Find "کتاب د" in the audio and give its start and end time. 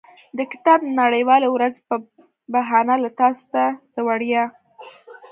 0.51-0.89